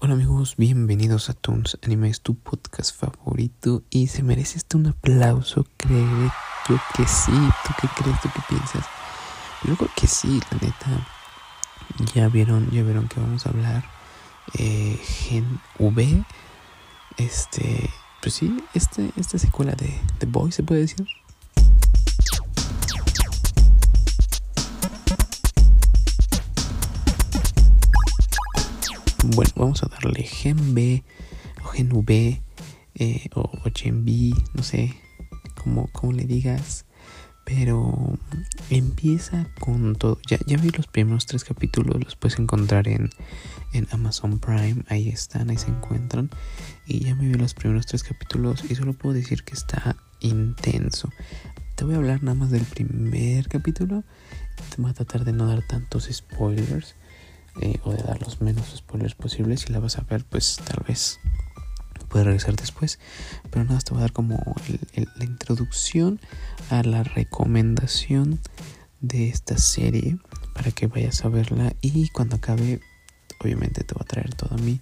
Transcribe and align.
Hola 0.00 0.14
amigos, 0.14 0.54
bienvenidos 0.56 1.28
a 1.28 1.32
Toons 1.34 1.76
Anime, 1.82 2.08
es 2.08 2.20
tu 2.20 2.36
podcast 2.36 2.94
favorito 2.94 3.82
y 3.90 4.06
se 4.06 4.22
merece 4.22 4.58
este 4.58 4.76
un 4.76 4.86
aplauso, 4.86 5.66
creo 5.76 6.32
que 6.94 7.04
sí, 7.04 7.32
¿tú 7.32 7.72
qué 7.80 7.88
crees, 7.96 8.20
tú 8.20 8.28
qué 8.32 8.40
piensas? 8.48 8.86
Yo 9.64 9.74
creo 9.74 9.90
que 9.96 10.06
sí, 10.06 10.40
la 10.52 10.58
neta, 10.58 11.04
ya 12.14 12.28
vieron, 12.28 12.70
ya 12.70 12.84
vieron 12.84 13.08
que 13.08 13.18
vamos 13.18 13.44
a 13.44 13.48
hablar 13.48 13.84
eh, 14.54 15.00
Gen 15.02 15.60
V, 15.80 16.24
este, 17.16 17.90
pues 18.22 18.34
sí, 18.34 18.56
este, 18.74 19.10
esta 19.16 19.36
secuela 19.36 19.72
de 19.72 20.00
The 20.18 20.26
Boy 20.26 20.52
se 20.52 20.62
puede 20.62 20.82
decir. 20.82 21.08
Bueno, 29.34 29.52
vamos 29.56 29.82
a 29.82 29.88
darle 29.88 30.22
Gen 30.22 30.74
B 30.74 31.04
o 31.62 31.68
Gen 31.68 31.92
V 31.92 32.40
eh, 32.94 33.28
o, 33.34 33.50
Gen 33.74 34.04
B, 34.04 34.32
no 34.54 34.62
sé 34.62 34.94
cómo, 35.54 35.88
cómo 35.92 36.12
le 36.12 36.24
digas. 36.24 36.86
Pero 37.44 38.18
empieza 38.70 39.46
con 39.60 39.96
todo. 39.96 40.18
Ya, 40.26 40.38
ya 40.46 40.56
vi 40.56 40.70
los 40.70 40.86
primeros 40.86 41.26
tres 41.26 41.44
capítulos, 41.44 42.02
los 42.02 42.16
puedes 42.16 42.38
encontrar 42.38 42.88
en, 42.88 43.10
en 43.74 43.86
Amazon 43.90 44.38
Prime. 44.38 44.84
Ahí 44.88 45.08
están, 45.10 45.50
ahí 45.50 45.58
se 45.58 45.68
encuentran. 45.68 46.30
Y 46.86 47.00
ya 47.00 47.14
me 47.14 47.28
vi 47.28 47.34
los 47.34 47.52
primeros 47.52 47.84
tres 47.84 48.04
capítulos 48.04 48.64
y 48.68 48.74
solo 48.76 48.94
puedo 48.94 49.14
decir 49.14 49.44
que 49.44 49.54
está 49.54 49.96
intenso. 50.20 51.10
Te 51.74 51.84
voy 51.84 51.94
a 51.94 51.98
hablar 51.98 52.22
nada 52.22 52.34
más 52.34 52.50
del 52.50 52.64
primer 52.64 53.48
capítulo. 53.48 54.04
Te 54.74 54.80
voy 54.80 54.90
a 54.90 54.94
tratar 54.94 55.24
de 55.24 55.32
no 55.32 55.46
dar 55.46 55.62
tantos 55.66 56.08
spoilers. 56.10 56.94
Eh, 57.60 57.80
o 57.84 57.90
de 57.90 58.02
dar 58.02 58.20
los 58.20 58.40
menos 58.40 58.66
spoilers 58.76 59.14
posibles. 59.14 59.62
Si 59.62 59.72
la 59.72 59.80
vas 59.80 59.98
a 59.98 60.02
ver, 60.02 60.24
pues 60.24 60.60
tal 60.64 60.84
vez 60.86 61.18
puedes 62.08 62.26
regresar 62.26 62.56
después. 62.56 62.98
Pero 63.50 63.64
nada, 63.64 63.80
te 63.80 63.90
voy 63.90 63.98
a 63.98 64.02
dar 64.02 64.12
como 64.12 64.38
la 64.94 65.24
introducción 65.24 66.20
a 66.70 66.82
la 66.82 67.02
recomendación 67.02 68.40
de 69.00 69.28
esta 69.28 69.58
serie 69.58 70.18
para 70.54 70.70
que 70.70 70.86
vayas 70.86 71.24
a 71.24 71.28
verla. 71.28 71.74
Y 71.80 72.08
cuando 72.10 72.36
acabe, 72.36 72.80
obviamente 73.40 73.84
te 73.84 73.94
voy 73.94 74.02
a 74.02 74.08
traer 74.08 74.34
toda 74.34 74.56
mi 74.56 74.80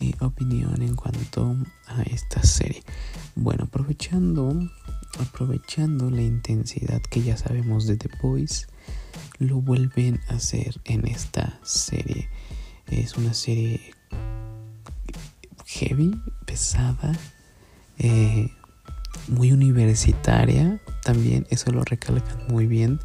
eh, 0.00 0.12
opinión 0.20 0.82
en 0.82 0.94
cuanto 0.94 1.56
a 1.88 2.02
esta 2.02 2.42
serie. 2.42 2.82
Bueno, 3.34 3.64
aprovechando, 3.64 4.56
aprovechando 5.18 6.10
la 6.10 6.22
intensidad 6.22 7.02
que 7.02 7.22
ya 7.22 7.36
sabemos 7.36 7.86
de 7.86 7.96
The 7.96 8.10
Boys 8.22 8.68
lo 9.38 9.60
vuelven 9.60 10.20
a 10.28 10.34
hacer 10.34 10.80
en 10.84 11.06
esta 11.06 11.58
serie. 11.62 12.28
Es 12.86 13.16
una 13.16 13.34
serie 13.34 13.80
heavy, 15.66 16.20
pesada, 16.46 17.12
eh, 17.98 18.50
muy 19.28 19.52
universitaria. 19.52 20.80
También 21.02 21.46
eso 21.50 21.70
lo 21.72 21.82
recalcan 21.84 22.46
muy 22.48 22.66
bien. 22.66 23.00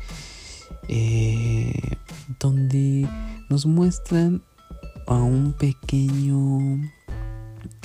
Eh, 0.88 1.98
donde 2.40 3.08
nos 3.50 3.66
muestran 3.66 4.44
a 5.08 5.16
un 5.16 5.54
pequeño 5.54 6.82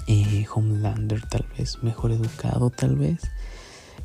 eh, 0.06 0.46
Homelander, 0.54 1.26
tal 1.28 1.46
vez, 1.56 1.82
mejor 1.82 2.12
educado, 2.12 2.70
tal 2.70 2.96
vez. 2.96 3.20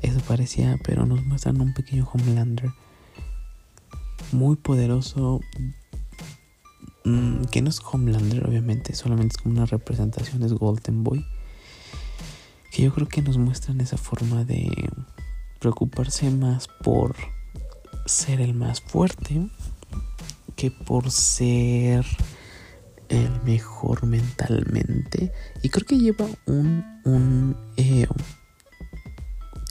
Eso 0.02 0.20
parecía, 0.22 0.78
pero 0.84 1.06
nos 1.06 1.24
muestran 1.26 1.60
a 1.60 1.64
un 1.64 1.74
pequeño 1.74 2.10
Homelander 2.12 2.72
muy 4.32 4.56
poderoso. 4.56 5.42
Mm, 7.06 7.46
que 7.46 7.62
no 7.62 7.70
es 7.70 7.80
Homelander, 7.80 8.48
obviamente, 8.48 8.94
solamente 8.94 9.36
es 9.36 9.42
como 9.42 9.56
una 9.56 9.66
representación, 9.66 10.44
es 10.44 10.54
Golden 10.54 11.04
Boy. 11.04 11.26
Que 12.72 12.84
yo 12.84 12.94
creo 12.94 13.08
que 13.08 13.22
nos 13.22 13.38
muestran 13.38 13.82
esa 13.82 13.98
forma 13.98 14.44
de 14.44 14.72
preocuparse 15.60 16.30
más 16.30 16.68
por 16.84 17.16
ser 18.06 18.42
el 18.42 18.54
más 18.54 18.82
fuerte 18.82 19.50
que 20.56 20.72
por 20.72 21.10
ser 21.10 22.06
el 23.08 23.42
mejor 23.44 24.06
mentalmente. 24.06 25.32
Y 25.64 25.70
creo 25.70 25.86
que 25.86 25.98
lleva 25.98 26.28
un, 26.46 26.84
un 27.06 27.58
eh, 27.78 28.08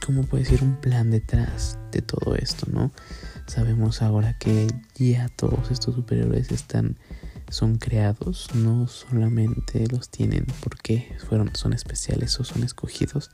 ¿cómo 0.09 0.23
puede 0.23 0.43
decir? 0.43 0.63
Un 0.63 0.75
plan 0.75 1.11
detrás 1.11 1.77
de 1.91 2.01
todo 2.01 2.33
esto, 2.33 2.65
¿no? 2.71 2.91
Sabemos 3.45 4.01
ahora 4.01 4.35
que 4.39 4.65
ya 4.95 5.29
todos 5.29 5.69
estos 5.69 5.93
superiores 5.93 6.51
están 6.51 6.97
son 7.51 7.77
creados, 7.77 8.47
no 8.55 8.87
solamente 8.87 9.85
los 9.87 10.09
tienen 10.09 10.47
porque 10.63 11.15
fueron, 11.27 11.55
son 11.55 11.73
especiales 11.73 12.39
o 12.39 12.43
son 12.43 12.63
escogidos. 12.63 13.29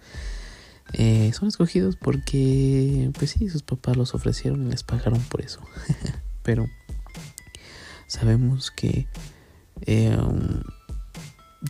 Eh, 0.92 1.32
son 1.32 1.48
escogidos 1.48 1.96
porque, 1.96 3.10
pues 3.18 3.32
sí, 3.32 3.48
sus 3.48 3.64
papás 3.64 3.96
los 3.96 4.14
ofrecieron 4.14 4.68
y 4.68 4.72
les 4.72 4.84
pagaron 4.84 5.22
por 5.22 5.40
eso. 5.40 5.62
Pero 6.44 6.68
sabemos 8.06 8.70
que 8.70 9.08
eh, 9.86 10.18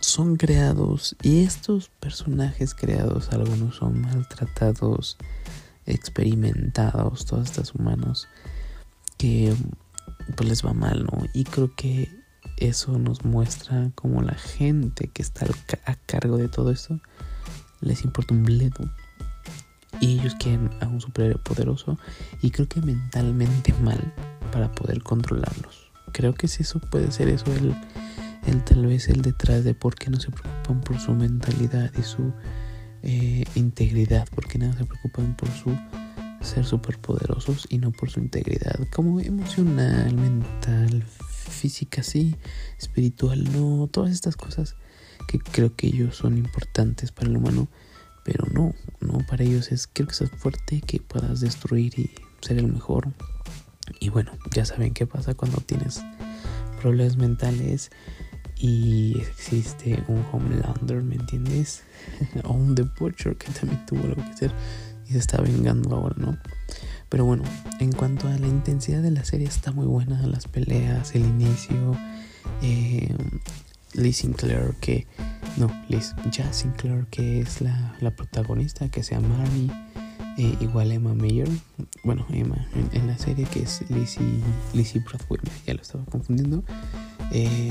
son 0.02 0.36
creados 0.36 1.16
y 1.22 1.44
estos 1.44 1.88
personajes 1.88 2.74
creados, 2.74 3.30
algunos 3.30 3.76
son 3.76 4.00
maltratados, 4.00 5.16
experimentados, 5.86 7.26
todos 7.26 7.46
estos 7.50 7.74
humanos 7.74 8.28
que 9.18 9.54
pues 10.36 10.48
les 10.48 10.64
va 10.64 10.72
mal, 10.72 11.04
¿no? 11.04 11.26
Y 11.32 11.44
creo 11.44 11.74
que 11.74 12.10
eso 12.56 12.98
nos 12.98 13.24
muestra 13.24 13.90
como 13.94 14.22
la 14.22 14.34
gente 14.34 15.08
que 15.08 15.22
está 15.22 15.46
a 15.84 15.94
cargo 15.94 16.36
de 16.36 16.48
todo 16.48 16.70
esto 16.70 17.00
les 17.80 18.04
importa 18.04 18.34
un 18.34 18.44
bledo 18.44 18.90
y 20.00 20.18
ellos 20.18 20.34
quieren 20.38 20.70
a 20.80 20.86
un 20.86 21.00
superhéroe 21.00 21.38
poderoso 21.38 21.98
y 22.42 22.50
creo 22.50 22.68
que 22.68 22.80
mentalmente 22.80 23.72
mal 23.82 24.12
para 24.52 24.70
poder 24.72 25.02
controlarlos. 25.02 25.90
Creo 26.12 26.34
que 26.34 26.48
si 26.48 26.62
eso 26.62 26.80
puede 26.80 27.10
ser 27.12 27.28
eso 27.28 27.52
el, 27.54 27.74
el 28.46 28.64
tal 28.64 28.86
vez 28.86 29.08
el 29.08 29.22
detrás 29.22 29.64
de 29.64 29.74
por 29.74 29.94
qué 29.94 30.10
no 30.10 30.20
se 30.20 30.30
preocupan 30.30 30.80
por 30.80 30.98
su 30.98 31.12
mentalidad 31.12 31.90
y 31.98 32.02
su 32.02 32.32
eh, 33.02 33.44
integridad, 33.54 34.26
porque 34.34 34.58
nada 34.58 34.76
se 34.76 34.84
preocupan 34.84 35.36
por 35.36 35.50
su 35.50 35.76
ser 36.40 36.64
superpoderosos 36.64 37.66
y 37.70 37.78
no 37.78 37.90
por 37.92 38.10
su 38.10 38.20
integridad, 38.20 38.78
como 38.94 39.20
emocional, 39.20 40.14
mental, 40.14 41.02
física, 41.02 42.02
sí, 42.02 42.36
espiritual, 42.78 43.44
no, 43.52 43.88
todas 43.88 44.12
estas 44.12 44.36
cosas 44.36 44.76
que 45.28 45.38
creo 45.38 45.74
que 45.74 45.88
ellos 45.88 46.16
son 46.16 46.38
importantes 46.38 47.12
para 47.12 47.28
el 47.28 47.36
humano, 47.36 47.68
pero 48.24 48.46
no, 48.52 48.74
no, 49.00 49.18
para 49.28 49.44
ellos 49.44 49.72
es 49.72 49.86
quiero 49.86 50.08
que 50.08 50.14
seas 50.14 50.30
fuerte, 50.30 50.80
que 50.80 51.00
puedas 51.00 51.40
destruir 51.40 51.98
y 51.98 52.10
ser 52.40 52.58
el 52.58 52.72
mejor. 52.72 53.12
Y 54.00 54.08
bueno, 54.08 54.32
ya 54.54 54.64
saben 54.64 54.94
qué 54.94 55.06
pasa 55.06 55.34
cuando 55.34 55.58
tienes 55.58 56.02
problemas 56.80 57.16
mentales 57.16 57.90
y 58.58 59.18
existe 59.18 60.02
un 60.08 60.24
Homelander, 60.32 61.02
¿me 61.02 61.16
entiendes? 61.16 61.82
o 62.44 62.52
un 62.52 62.74
The 62.74 62.84
Butcher 62.98 63.36
que 63.36 63.50
también 63.52 63.84
tuvo 63.86 64.04
algo 64.04 64.22
que 64.22 64.30
hacer 64.30 64.52
y 65.08 65.12
se 65.12 65.18
está 65.18 65.40
vengando 65.40 65.94
ahora, 65.94 66.16
¿no? 66.18 66.38
Pero 67.08 67.24
bueno, 67.24 67.44
en 67.78 67.92
cuanto 67.92 68.28
a 68.28 68.36
la 68.36 68.46
intensidad 68.48 69.02
de 69.02 69.12
la 69.12 69.24
serie 69.24 69.46
está 69.46 69.70
muy 69.70 69.86
buena, 69.86 70.26
las 70.26 70.48
peleas, 70.48 71.14
el 71.14 71.24
inicio, 71.24 71.96
eh, 72.62 73.14
Liz 73.94 74.18
Sinclair 74.18 74.74
que, 74.80 75.06
no, 75.56 75.70
Liz, 75.88 76.14
Jazz 76.30 76.56
Sinclair 76.56 77.06
que 77.06 77.40
es 77.40 77.60
la, 77.60 77.96
la 78.00 78.10
protagonista, 78.10 78.88
que 78.88 79.02
se 79.02 79.14
llama 79.14 79.38
Marnie, 79.38 79.70
eh, 80.38 80.54
igual 80.60 80.92
Emma 80.92 81.14
Mayer, 81.14 81.48
bueno, 82.04 82.26
Emma 82.30 82.66
en, 82.92 83.06
la 83.06 83.16
serie 83.16 83.46
que 83.46 83.60
es 83.60 83.88
Lizzie, 83.88 84.40
Lizzie 84.74 85.00
Broadway, 85.00 85.40
ya 85.66 85.74
lo 85.74 85.80
estaba 85.80 86.04
confundiendo, 86.04 86.62
eh, 87.32 87.70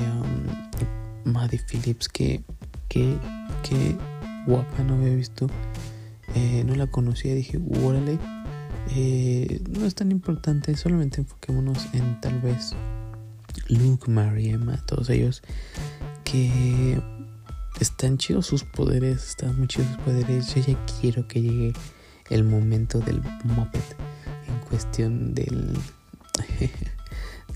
um, 1.26 1.34
Phillips, 1.68 2.10
que, 2.10 2.44
que, 2.90 3.18
que 3.64 3.98
guapa, 4.46 4.84
no 4.84 4.96
había 4.96 5.16
visto, 5.16 5.48
eh, 6.36 6.64
no 6.66 6.76
la 6.76 6.88
conocía, 6.88 7.34
dije, 7.34 7.60
órale, 7.84 8.20
eh, 8.96 9.62
no 9.70 9.86
es 9.86 9.96
tan 9.96 10.12
importante, 10.12 10.76
solamente 10.76 11.22
enfoquémonos 11.22 11.88
en 11.94 12.20
tal 12.22 12.40
vez 12.40 12.76
Luke, 13.70 14.10
Mary, 14.10 14.50
Emma, 14.50 14.78
todos 14.86 15.10
ellos 15.10 15.42
que 16.24 17.02
están 17.80 18.18
chidos 18.18 18.46
sus 18.46 18.64
poderes, 18.64 19.30
están 19.30 19.58
muy 19.58 19.68
chidos 19.68 19.88
sus 19.88 19.98
poderes. 19.98 20.54
Yo 20.54 20.62
ya 20.62 20.86
quiero 21.00 21.28
que 21.28 21.42
llegue 21.42 21.74
el 22.30 22.44
momento 22.44 23.00
del 23.00 23.22
Muppet 23.44 23.96
en 24.48 24.60
cuestión 24.68 25.34
del 25.34 25.78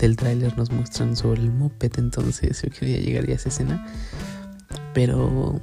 del 0.00 0.16
tráiler 0.16 0.56
nos 0.56 0.70
muestran 0.70 1.14
sobre 1.14 1.42
el 1.42 1.50
moped, 1.50 1.92
entonces 1.98 2.62
yo 2.62 2.70
quería 2.70 2.98
llegar 2.98 3.26
ya 3.26 3.34
a 3.34 3.36
esa 3.36 3.50
escena. 3.50 3.86
Pero 4.94 5.60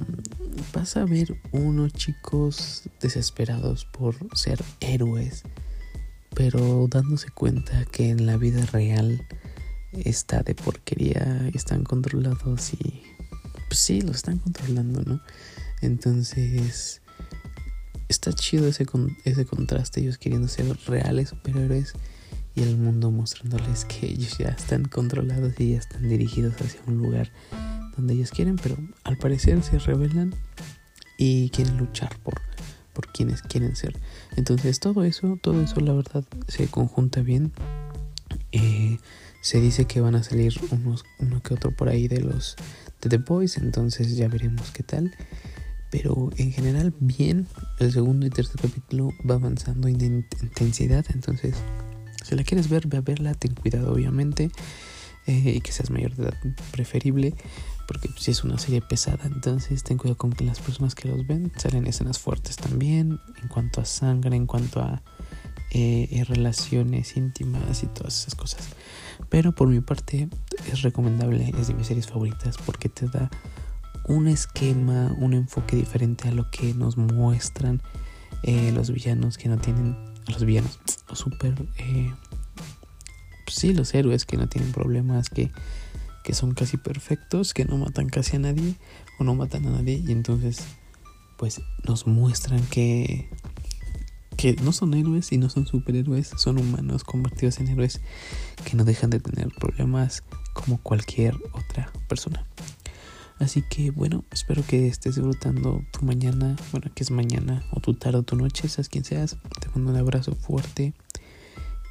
vas 0.72 0.96
a 0.96 1.04
ver 1.04 1.36
unos 1.50 1.92
chicos 1.92 2.84
desesperados 3.00 3.84
por 3.84 4.14
ser 4.36 4.62
héroes, 4.80 5.42
pero 6.34 6.86
dándose 6.88 7.30
cuenta 7.30 7.84
que 7.86 8.10
en 8.10 8.26
la 8.26 8.36
vida 8.36 8.64
real 8.66 9.26
está 9.92 10.42
de 10.42 10.54
porquería, 10.54 11.50
están 11.52 11.82
controlados 11.82 12.74
y 12.74 13.02
pues 13.68 13.80
sí, 13.80 14.00
los 14.00 14.16
están 14.16 14.38
controlando, 14.38 15.02
¿no? 15.02 15.20
Entonces, 15.82 17.02
está 18.08 18.32
chido 18.32 18.68
ese, 18.68 18.86
ese 19.24 19.44
contraste, 19.44 20.00
ellos 20.00 20.16
queriendo 20.16 20.48
ser 20.48 20.66
reales 20.86 21.30
superhéroes 21.30 21.94
y 22.58 22.62
el 22.62 22.76
mundo 22.76 23.10
mostrándoles 23.10 23.84
que 23.84 24.06
ellos 24.06 24.36
ya 24.38 24.48
están 24.48 24.84
controlados 24.84 25.52
y 25.58 25.72
ya 25.72 25.78
están 25.78 26.08
dirigidos 26.08 26.54
hacia 26.60 26.80
un 26.86 26.98
lugar 26.98 27.30
donde 27.96 28.14
ellos 28.14 28.30
quieren, 28.32 28.56
pero 28.56 28.76
al 29.04 29.16
parecer 29.16 29.62
se 29.62 29.78
rebelan 29.78 30.34
y 31.18 31.50
quieren 31.50 31.76
luchar 31.76 32.18
por, 32.18 32.40
por 32.94 33.12
quienes 33.12 33.42
quieren 33.42 33.76
ser. 33.76 33.96
Entonces 34.36 34.80
todo 34.80 35.04
eso, 35.04 35.38
todo 35.40 35.62
eso 35.62 35.80
la 35.80 35.92
verdad 35.92 36.24
se 36.48 36.66
conjunta 36.66 37.20
bien. 37.20 37.52
Eh, 38.50 38.98
se 39.40 39.60
dice 39.60 39.84
que 39.84 40.00
van 40.00 40.16
a 40.16 40.24
salir 40.24 40.54
unos, 40.70 41.04
uno 41.20 41.40
que 41.42 41.54
otro 41.54 41.70
por 41.70 41.88
ahí 41.88 42.08
de 42.08 42.20
los 42.20 42.56
The 43.00 43.18
Boys, 43.18 43.56
entonces 43.58 44.16
ya 44.16 44.26
veremos 44.26 44.72
qué 44.72 44.82
tal. 44.82 45.14
Pero 45.90 46.30
en 46.36 46.50
general 46.50 46.92
bien, 46.98 47.46
el 47.78 47.92
segundo 47.92 48.26
y 48.26 48.30
tercer 48.30 48.60
capítulo 48.60 49.10
va 49.28 49.36
avanzando 49.36 49.86
en 49.86 50.26
intensidad, 50.42 51.06
entonces 51.14 51.54
si 52.28 52.34
la 52.34 52.44
quieres 52.44 52.68
ver, 52.68 52.86
ve 52.86 52.98
a 52.98 53.00
verla, 53.00 53.34
ten 53.34 53.54
cuidado 53.54 53.92
obviamente 53.92 54.50
eh, 55.26 55.54
y 55.56 55.60
que 55.60 55.72
seas 55.72 55.90
mayor 55.90 56.14
de 56.14 56.24
edad 56.24 56.34
preferible 56.70 57.34
porque 57.86 58.10
si 58.18 58.32
es 58.32 58.44
una 58.44 58.58
serie 58.58 58.82
pesada, 58.82 59.24
entonces 59.24 59.82
ten 59.82 59.96
cuidado 59.96 60.18
con 60.18 60.32
que 60.32 60.44
las 60.44 60.60
personas 60.60 60.94
que 60.94 61.08
los 61.08 61.26
ven 61.26 61.50
salen 61.56 61.86
escenas 61.86 62.18
fuertes 62.18 62.56
también 62.56 63.18
en 63.42 63.48
cuanto 63.48 63.80
a 63.80 63.86
sangre, 63.86 64.36
en 64.36 64.46
cuanto 64.46 64.80
a 64.80 65.02
eh, 65.70 66.22
relaciones 66.28 67.16
íntimas 67.16 67.82
y 67.82 67.86
todas 67.86 68.20
esas 68.20 68.34
cosas. 68.34 68.68
Pero 69.30 69.52
por 69.52 69.68
mi 69.68 69.80
parte 69.80 70.28
es 70.70 70.82
recomendable, 70.82 71.54
es 71.58 71.68
de 71.68 71.74
mis 71.74 71.86
series 71.86 72.06
favoritas 72.06 72.58
porque 72.58 72.90
te 72.90 73.06
da 73.06 73.30
un 74.04 74.28
esquema, 74.28 75.14
un 75.18 75.32
enfoque 75.32 75.76
diferente 75.76 76.28
a 76.28 76.32
lo 76.32 76.50
que 76.50 76.74
nos 76.74 76.98
muestran 76.98 77.80
eh, 78.42 78.70
los 78.72 78.90
villanos 78.90 79.38
que 79.38 79.48
no 79.48 79.56
tienen, 79.56 79.96
los 80.28 80.44
villanos, 80.44 80.78
los 81.08 81.18
super, 81.18 81.54
eh, 81.78 82.12
sí, 83.46 83.72
los 83.72 83.94
héroes 83.94 84.24
que 84.24 84.36
no 84.36 84.48
tienen 84.48 84.72
problemas, 84.72 85.28
que, 85.30 85.50
que 86.24 86.34
son 86.34 86.52
casi 86.54 86.76
perfectos, 86.76 87.54
que 87.54 87.64
no 87.64 87.76
matan 87.76 88.08
casi 88.08 88.36
a 88.36 88.40
nadie 88.40 88.74
o 89.18 89.24
no 89.24 89.34
matan 89.34 89.66
a 89.66 89.70
nadie 89.70 90.02
y 90.06 90.12
entonces 90.12 90.64
pues 91.36 91.60
nos 91.84 92.06
muestran 92.06 92.60
que 92.66 93.28
que 94.38 94.54
no 94.62 94.70
son 94.72 94.94
héroes 94.94 95.32
y 95.32 95.36
no 95.36 95.50
son 95.50 95.66
superhéroes, 95.66 96.30
son 96.36 96.58
humanos 96.58 97.02
convertidos 97.02 97.58
en 97.58 97.66
héroes 97.66 98.00
que 98.64 98.76
no 98.76 98.84
dejan 98.84 99.10
de 99.10 99.18
tener 99.18 99.48
problemas 99.48 100.22
como 100.52 100.78
cualquier 100.78 101.34
otra 101.52 101.90
persona. 102.08 102.46
Así 103.38 103.62
que 103.62 103.90
bueno, 103.90 104.24
espero 104.32 104.64
que 104.66 104.88
estés 104.88 105.14
disfrutando 105.14 105.84
tu 105.92 106.04
mañana, 106.04 106.56
bueno, 106.72 106.90
que 106.94 107.04
es 107.04 107.10
mañana 107.10 107.64
o 107.72 107.80
tu 107.80 107.94
tarde 107.94 108.18
o 108.18 108.22
tu 108.22 108.36
noche, 108.36 108.68
seas 108.68 108.88
quien 108.88 109.04
seas. 109.04 109.36
Te 109.60 109.68
mando 109.68 109.92
un 109.92 109.96
abrazo 109.96 110.34
fuerte 110.34 110.94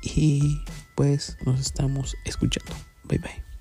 y 0.03 0.61
pues 0.95 1.37
nos 1.45 1.59
estamos 1.59 2.15
escuchando. 2.25 2.73
Bye 3.05 3.19
bye. 3.19 3.56